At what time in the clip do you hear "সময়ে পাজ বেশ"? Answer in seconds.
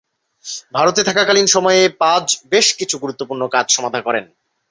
1.47-2.67